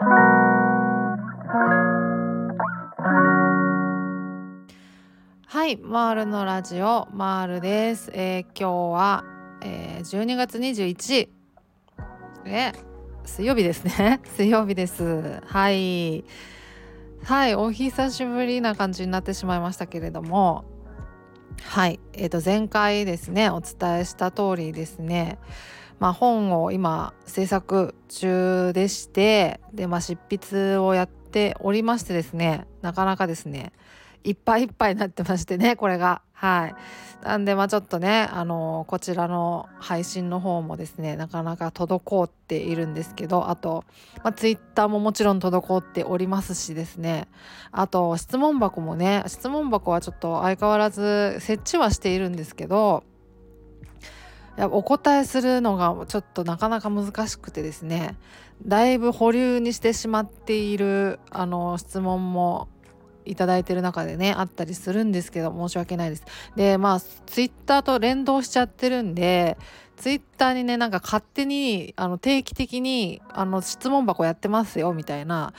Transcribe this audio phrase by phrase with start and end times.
[0.00, 0.06] は
[5.66, 8.12] い、マールのラジオマールです。
[8.14, 9.24] えー、今日は、
[9.60, 11.28] えー、12月21日、
[12.46, 12.70] え
[13.24, 14.20] 水曜日ですね。
[14.36, 15.42] 水曜日です。
[15.44, 16.24] はい、
[17.24, 20.64] はい、お久しぶりな感じになってしまいましたけれども、
[21.64, 25.40] はい、えー、と前回ですねお伝えした通りですね。
[25.98, 33.72] まあ、本を今制作中でしてで、まあ、執筆をやっておりましてですねなかなかですね
[34.24, 36.22] いっぱいいっぱいになってましてねこれが。
[36.32, 36.74] はい。
[37.22, 43.84] なんでまあちょっとねあのこちらの配信の方もですねなかなか滞っているんですけどあと、
[44.22, 47.26] まあ、ツイッターももちろん滞っておりますしですね
[47.72, 53.02] あと質問箱もね質問箱はちょっと相変わらず設置はしているんですけど
[54.66, 58.16] お答えするのがちょっとなかなか難しくてですね
[58.66, 62.68] だいぶ保留にしてしまっているあの質問も
[63.24, 66.24] いただいてる中でねあったりするんですけど申し訳ないです。
[66.56, 69.56] でまあツイッターと連動しちゃってるんで
[69.96, 75.52] ツイッターにねなんか勝手にあの定期的にあの質問箱やってますよみたいな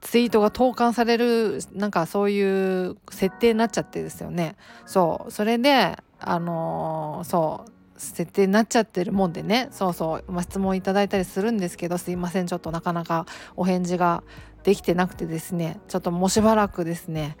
[0.00, 4.56] ツイートが投函されるなんかそういう設定になっちゃってですよね。
[4.84, 7.73] そうそれであのー、そう
[8.12, 9.68] 設定になっちゃってるもんでね。
[9.70, 12.46] そうそう、まあ、質問いただいたりするんですけどすいません。
[12.46, 14.22] ちょっとなかなかお返事が
[14.62, 15.80] できてなくてですね。
[15.88, 17.36] ちょっともうしばらくですね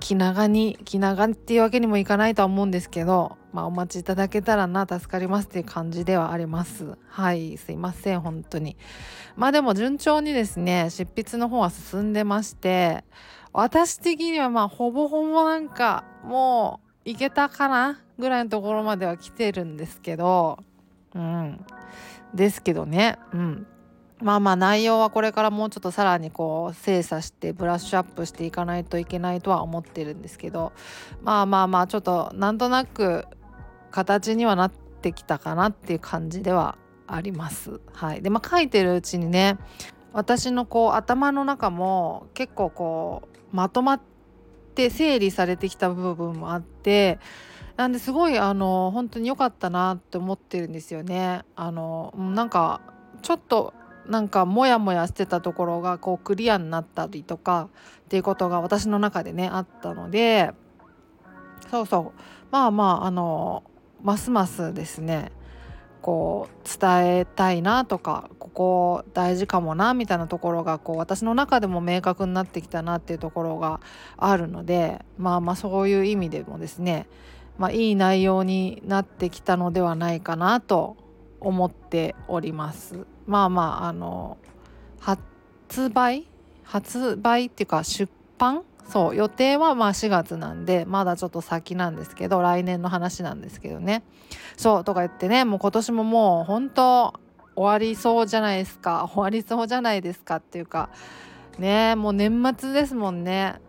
[0.00, 6.96] 気長に気長っていうわけにもいかないとは思うんですけど、まあ、お待ちいただけたらな助かりますっていう感じではあります。
[7.06, 8.76] はいすいません本当に。
[9.36, 13.04] まあでも順調にですね執筆の方は進んでまして
[13.52, 20.58] 私的にはまあほぼほぼなんかもういけたかなぐらいのところまでは来てるんですけど
[21.14, 21.64] うん。
[22.34, 23.18] ですけどね。
[23.32, 23.66] うん。
[24.22, 30.72] まあまあ内容はこれからもうちょっとさらにこう精査してブラッシュアップしていかないといけないとは思ってるんですけど
[31.22, 33.24] まあまあまあちょっとなんとなく
[33.90, 37.80] 形にはなってきたかなっていう感じではあります。
[37.92, 39.56] はい、でまあ書いてるうちにね
[40.12, 44.00] 私のこう頭の中も結構こうまとまっ
[44.74, 47.18] て整理されてきた部分もあって
[47.80, 51.46] なんですごいあの本当に良かったなって思ってるんですよね。
[51.56, 52.82] あのなんか
[53.22, 53.72] ちょっと
[54.06, 57.70] なんかモヤモヤしてたところがこうクリアになったりとか
[58.04, 60.50] っていうことが私の中でねあったので
[61.70, 62.20] そうそう
[62.50, 63.64] まあまああの
[64.02, 65.32] ますますですね
[66.02, 73.80] こう伝えたいなとかここ大事かもなみたいなところがこう私の中でも明確になってきたなっていうところが
[74.18, 77.06] あるのでまあまあそういう意味でもですね
[77.60, 80.96] まあ、いい内容になってきたのではないかなと
[81.40, 83.04] 思っております。
[83.26, 84.38] まあまああの
[84.98, 86.26] 発売？
[86.64, 88.62] 発売っていうか出版？
[88.88, 94.04] そう予定はまあ4月なんでまだちょっと先なんですけど来年の話なんですけどね。
[94.56, 97.12] そうとか言ってねもう今年ももう本当
[97.56, 99.06] 終わりそうじゃないですか。
[99.12, 100.88] 終わりそうじゃないですかっていうか
[101.58, 103.60] ねもう年末ですもんね。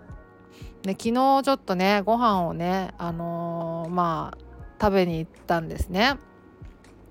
[0.83, 4.37] で昨日ちょっとねご飯をねあのー、まあ
[4.81, 6.17] 食べに行ったんですね。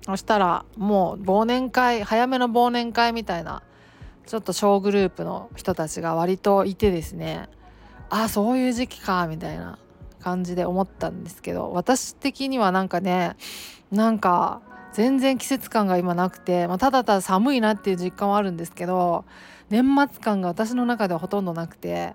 [0.05, 3.61] そしたらもう忘年会早めの忘年会みたいな
[4.25, 7.49] ちょっと小グループの人たちが割といてですね。
[8.09, 9.79] あそういう時期かみたいな
[10.19, 13.37] 感じで思ったんですけど私的にはなんかね
[13.89, 14.61] なんか
[14.93, 19.23] 全然季節感が今なくて、まあ、ただただ寒いなっていう実感はあるんですけど
[19.69, 22.13] 年末感が私の中ではほとんどなくて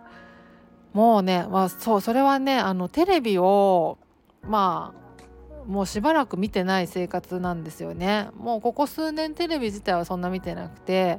[0.97, 3.99] もうね、まあ、そうそれはねあのテレビを
[4.41, 8.31] まあもうしばらく見てない生活なんですよね。
[8.35, 11.19] もうここ数年テレビ自体はそんな見てなくて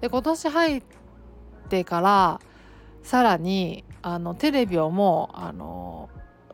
[0.00, 0.82] で今年入っ
[1.68, 2.40] てから
[3.02, 6.08] さらにあのテレビをもうあの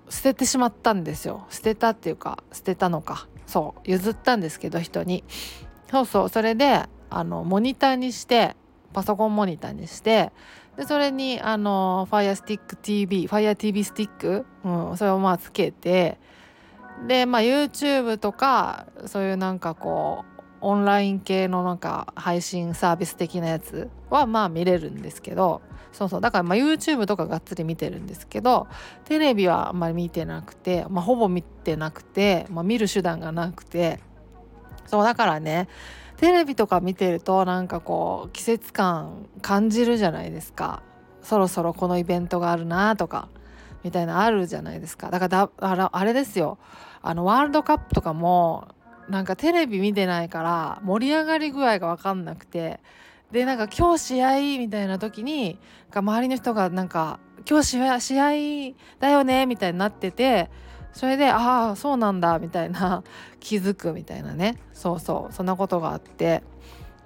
[0.08, 1.46] 捨ててしまったんですよ。
[1.50, 3.28] 捨てたっていうか捨てたのか。
[3.46, 5.22] そう譲ったんですけど人に。
[5.90, 6.80] そうそうそれで
[7.10, 8.56] あのモニターにして
[8.94, 10.32] パソコンモニターにして
[10.76, 16.18] でそれにあの FirestickTV FireTV スティック、うん、それをまあつけて
[17.06, 25.60] でまあ YouTube とかそういうなんかこうオンライン系のなんか配信サービス的なやつはまあ見れるんですけど
[25.92, 28.66] そうそうだからまあ YouTube とかがっつり見てるんですけど
[29.04, 34.00] テレビはあんまり見てなくて、まあ、ほぼ見てなくて、まあ、見る手段がなくて
[34.86, 35.68] そうだからね
[36.24, 40.82] テレビとか見てるとなんかこう季節感感じるじゃないですか。
[41.20, 43.28] そろそろこのイベントがあるなとか
[43.82, 45.10] みたいなあるじゃないですか。
[45.10, 46.56] だからだあれですよ。
[47.02, 48.68] あのワールドカップとかも
[49.06, 52.80] なんかテレビ見てないから盛り上がり具合が分かんなくて
[53.30, 55.58] でなんか今日試合みたいな時に
[55.92, 60.50] 周りの人がなんか今日試合だよねみたいになってて
[60.94, 63.02] それでああそうなんだみたいな
[63.40, 64.56] 気づくみたいなね。
[64.72, 66.42] そうそうそんなことがあって。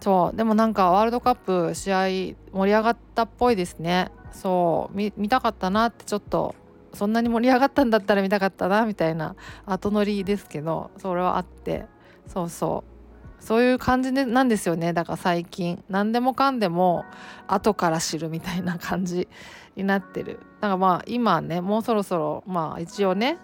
[0.00, 2.04] そうでもなんかワールドカップ試合
[2.52, 4.12] 盛り上がったっぽいですね。
[4.30, 6.54] そう見たかったなってちょっと
[6.94, 9.34] そんなに盛り上がったんだったら見たかったなみたいな
[9.66, 11.86] 後乗りですけどそれはあって。
[12.26, 12.98] そうそう。
[13.40, 14.92] そういう感じでなんですよね。
[14.92, 15.82] だから最近。
[15.88, 17.04] 何でもかんでも
[17.46, 19.28] 後から知るみたいな感じ
[19.76, 20.40] になってる。
[20.60, 23.38] だからまあ今ねもうそろそろまあ一応ね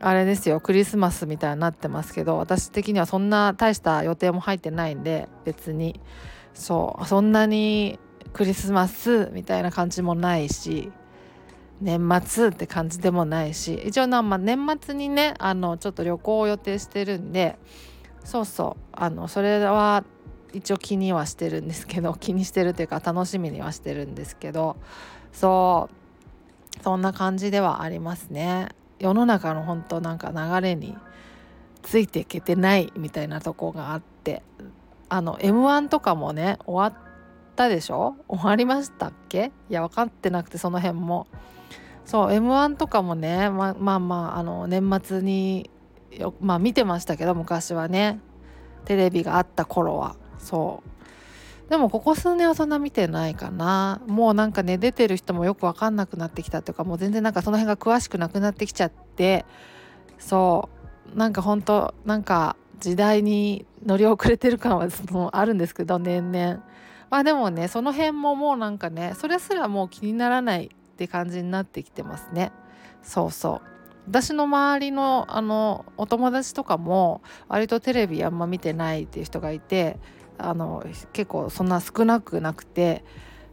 [0.00, 6.00] あれですよクリスマスみたいになってますけど私的にはそんな大した予定も入ってないんで別に
[6.54, 7.98] そうそんなに
[8.32, 10.92] クリスマスみたいな感じもないし
[11.80, 17.56] 年末って感じでもないし一応な、まあ、年末にねあのちょっと旅行を予定してるんで
[18.24, 20.04] そうそうあのそれは
[20.52, 24.76] 一応気にはしてるんですけど 気にしてるというか楽しみにはしてるんですけど
[25.32, 25.88] そ
[26.78, 28.68] うそんな感じではありますね。
[28.98, 30.96] 世の中の本当なんか流れに
[31.82, 34.42] ついていけてないみたいなとこがあって
[35.08, 37.02] あの m 1とかもね終わっ
[37.56, 38.16] たでしょ？
[38.28, 39.52] 終わりましたっけ？
[39.70, 41.26] いや分かってなくてその辺も。
[42.04, 45.70] そう m 1とかもねままあまああの年末に
[46.10, 48.20] よまあ見てましたけど昔はね。
[48.84, 50.16] テレビがあった頃は。
[50.38, 50.97] そう。
[51.68, 54.00] でもここ数年はそんな見てないかな。
[54.06, 59.44] もうなんかね出てる人もよく分かんなくなってきたというかもう全然なんかその辺が詳しくなくなってきちゃって。
[60.18, 60.68] そ
[61.14, 61.16] う。
[61.16, 64.88] なんかほんとなんか時代に乗り遅れてる感は
[65.32, 66.62] あるんですけど年々。
[67.10, 72.52] まあでもねその辺ももうなんかねそれすらもう気にならないって感じになってきてますね。
[73.02, 73.68] そうそう。
[74.08, 79.98] 私の周りのあのお友達とかも割とテレビあんま見てないっていう人がいて
[80.38, 83.04] あの結構そんな少なくなくて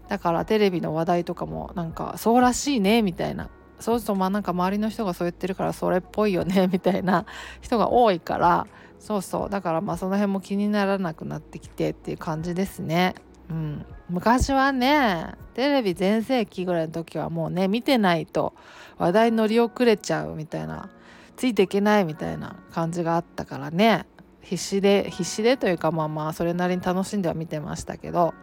[0.07, 3.49] だからテレビの話題とかもなんかそうらしいねみたいな。
[3.77, 7.25] そうするとまあなんか周りの人がそう言ってるからそれっぽいよね みたいな
[7.59, 8.67] 人が多いから
[8.99, 9.49] そうそう。
[9.49, 13.15] だからまあその辺も気にならなくなってきてっていう感じですね。
[13.49, 18.53] うん、昔はねテレビ全盛期ぐらいの時はもうね見てないと
[18.97, 20.89] 話題乗り遅れちゃうみたいな
[21.35, 24.05] ついていけないみたいな感じがあったからね。
[24.45, 28.33] 必死で必死でというかまあまあそれなりに楽しんでは見てましたけど。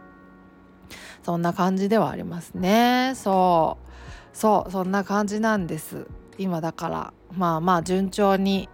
[1.23, 3.13] そんな感じではありますね。
[3.15, 4.37] そう。
[4.37, 6.07] そうそんな感じなんです。
[6.37, 7.13] 今だから。
[7.35, 8.69] まあまあ順調に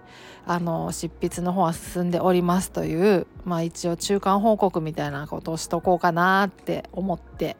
[0.45, 7.55] あの執筆の方は進んでおりますというまあ一応中間報告みたいなことをしとこうかなって思って。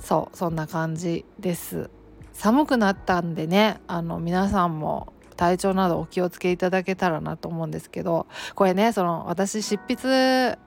[0.00, 1.88] そうそんな感じです。
[2.32, 10.58] 寒くなったんでねあの皆さんも体調などお気をつけいただけたらなと思うんですけどこれねその私執筆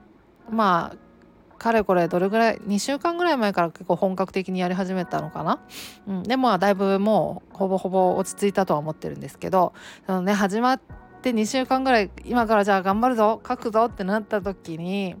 [0.50, 1.06] まあ
[1.56, 5.60] かれこれどれぐらい2週間ぐらい前から結構本格的にやり始めたのかな、
[6.06, 9.72] うん、でもだいぶもうほぼほぼ落ち着いたとは思ってるんですけど
[10.06, 10.80] そのね始まっ
[11.22, 15.16] て2週間ぐらい今からじゃあ頑張るぞ書くぞってなった時に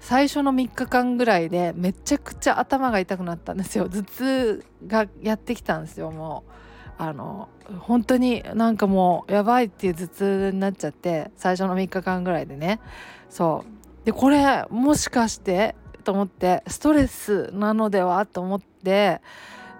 [0.00, 6.52] 最初の3日間ぐらいでめちゃくちゃ頭が痛くなったんですよ頭痛がやってきたんですよもう。
[6.98, 7.48] あの
[7.80, 12.80] 本当になんかもうやばいっていう頭痛になっちゃって最初の3日間ぐらいでね。
[13.28, 14.04] そう。
[14.04, 19.20] でこれもしかしてと思ってストレスなのではと思って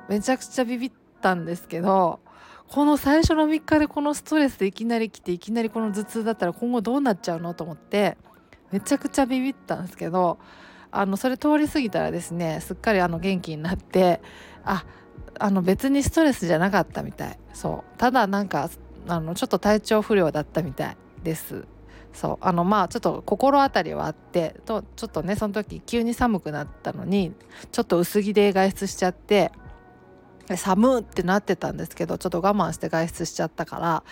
[0.09, 2.21] めちゃくちゃビビったんですけど
[2.69, 8.17] この最初の3日でこのストレスでいきなり来ていきなりこの頭痛だったら今後どうなっちゃうのと思って
[8.71, 10.39] めちゃくちゃビビったんですけど
[10.91, 14.21] あのそれ通り過ぎたらですねすっかりあの元気になって
[14.65, 15.02] あっ
[15.43, 17.39] あの別にストレスじゃなかったみたい。
[17.53, 17.99] そう。
[17.99, 18.71] ただなんか
[19.09, 21.65] あのちょっと体調不良だったみたいです。
[22.13, 22.39] そう。
[22.41, 27.33] あのまあちょっと心当たりはあってとちょっとねその時急に寒くなったのに
[27.73, 29.51] ちょっと薄着で外出しちゃって
[30.55, 34.05] 寒ってなってたんですけどちょっと我慢して外出しちゃったから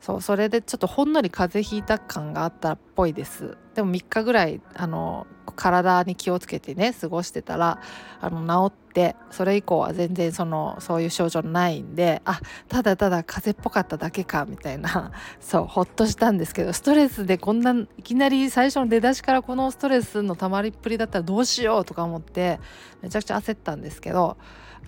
[0.00, 3.56] そうそれでちょっとほんのり風邪ひいた感があったっぽいです。
[3.74, 7.80] でも3日ぐらいあの体に気をつけてね過ごしてたら
[8.20, 15.12] あの治ってそれ以降は全然そのそういう症状ないんであただただ風邪っぽかっただけかみたいな。
[15.40, 22.60] そうほっとしたんですけどストレスでこんないきなり最初の出だしからこのストレスのたまりっぷりだったらどうしようとか思って
[23.02, 24.36] めちゃくちゃ焦ったんですけど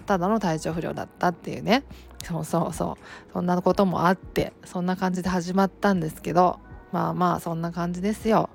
[0.07, 1.85] ただの体調不良だったっていうね。
[2.28, 3.32] そうそうそう。
[3.32, 6.61] そんなこともあってそんな感じで始まったんですけど
[6.92, 8.50] まあまあそんな感じですよ。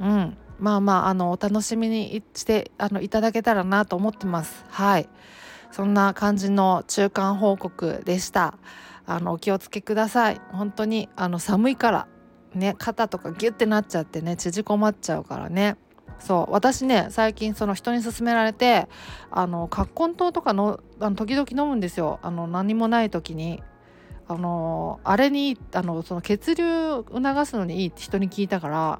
[0.00, 0.36] うん。
[0.58, 4.64] まあまああのお楽しみにしてあのいただけたらなと思ってます。
[4.70, 5.08] はい。
[5.70, 8.58] そんな感じの中間報告でした。
[9.06, 10.40] あのお気をつけください。
[10.50, 12.08] 本当にあの寒いから
[12.54, 15.76] ね肩とかギュッてなっちゃってね縮こまっちゃうからね。
[16.18, 18.88] そう私ね最近その人に勧められて
[19.30, 22.18] あの葛根湯とかのあの時々飲むんですよ。
[22.22, 23.62] あの何もない時に。
[24.28, 28.98] あのあれにあのその血流を促すのにいいって人に聞いたから。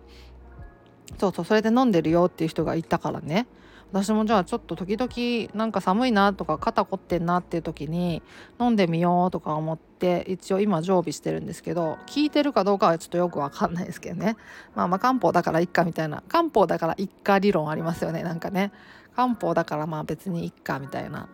[1.18, 3.46] そうそうそれで飲んでるよっていう人がいたからね。
[3.93, 8.23] 私もじゃあちょっと時々なんか寒いなとか肩凝ってんなっていう時に
[8.61, 14.37] 飲んでみようとか思って一応今常備してるんですけど効いてるかどうかはちょっとよくわかんないですけどね。
[14.75, 16.23] まあまあ漢方だからいっかみたいな。
[16.28, 18.73] 漢方だからいっか理論ありますよねなんかね。
[19.14, 21.28] 漢方だからまあ別にいっかみたいな。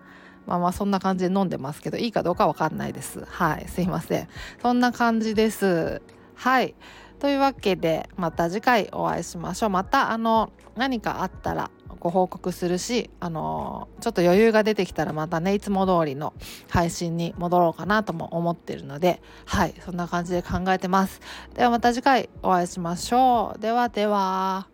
[0.46, 3.24] まあまあそんな感じで飲んでますけどいいかどうかわかんないです。
[3.24, 4.28] はいすいません。
[4.60, 6.02] そんな感じです。
[6.34, 6.74] はい。
[7.18, 9.70] というわけでまた次回お会いしましょう。
[9.70, 11.70] またあの何かあったら
[12.02, 16.34] ご報告するし、あのちょっと余裕が出てきたらまたねいつも通りの
[16.68, 21.20] 配信に戻ろうかなとも思ってるのではいそんな感じで考えてます。
[21.54, 23.60] ではまた次回お会いしましょう。
[23.60, 24.71] ではでは。